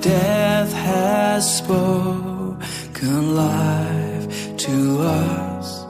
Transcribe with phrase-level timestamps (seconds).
[0.00, 5.84] death has spoken life to us,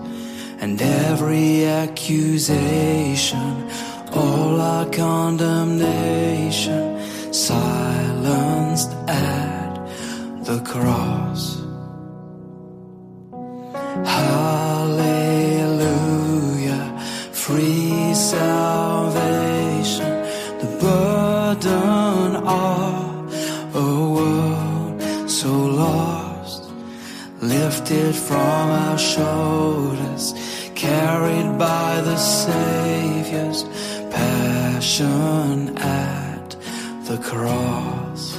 [0.60, 3.68] and every accusation,
[4.12, 7.02] all our condemnation,
[7.32, 9.74] silenced at
[10.44, 11.67] the cross.
[27.48, 30.34] Lifted from our shoulders,
[30.74, 33.64] carried by the Savior's
[34.10, 36.50] passion at
[37.06, 38.36] the cross.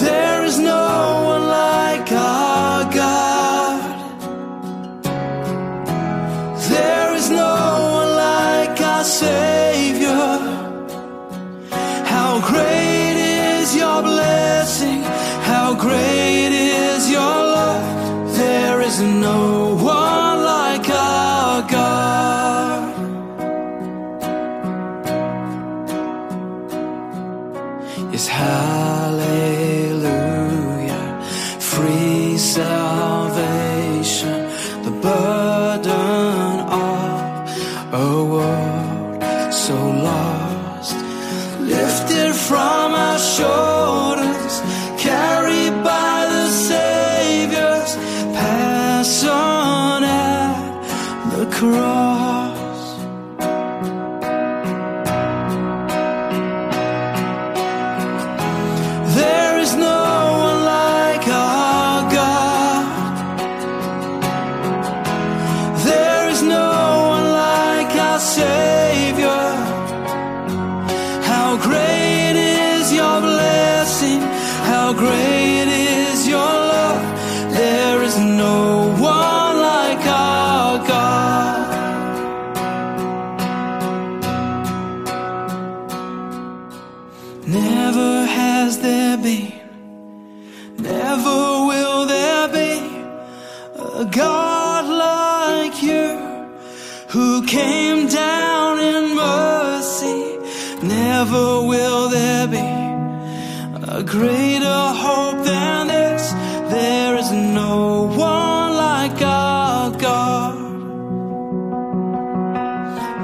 [0.00, 0.86] There is no
[1.32, 4.20] one like our God.
[6.70, 7.54] There is no
[7.98, 8.80] one like
[28.14, 29.26] is hallelujah,
[31.58, 33.68] free salvation,
[34.84, 37.12] the burden of
[37.92, 39.74] a world so
[40.08, 40.96] lost,
[41.58, 44.54] lifted from our shoulders,
[44.96, 47.96] carried by the Savior's
[48.38, 52.63] passion at the cross.
[87.46, 89.52] Never has there been,
[90.78, 92.72] never will there be
[94.00, 96.08] a God like you
[97.10, 100.38] who came down in mercy.
[100.86, 102.66] Never will there be
[103.92, 106.32] a greater hope than this.
[106.72, 110.58] There is no one like our God.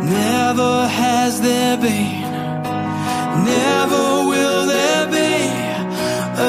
[0.05, 2.20] Never has there been.
[3.39, 5.35] Never will there be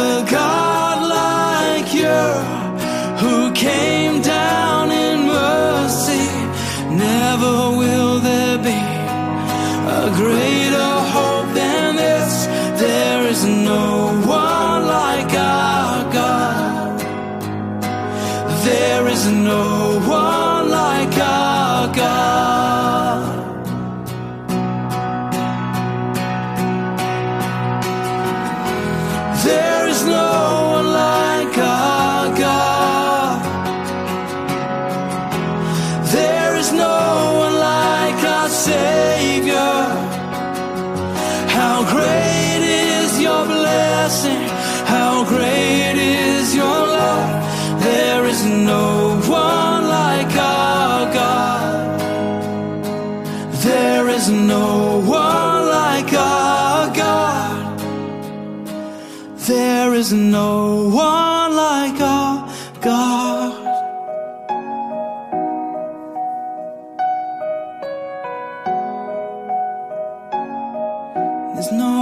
[0.04, 2.22] a God like you
[3.22, 6.26] who came down in mercy.
[6.90, 8.82] Never will there be
[10.02, 12.48] a greater hope than this.
[12.82, 13.88] There is no
[14.26, 17.00] one like our God.
[18.66, 20.91] There is no one like
[38.62, 39.74] Savior.
[41.58, 44.44] How great is your blessing?
[44.86, 47.82] How great is your love?
[47.82, 52.00] There is no one like our God.
[53.64, 57.80] There is no one like our God.
[59.48, 61.31] There is no one
[71.62, 72.01] There's no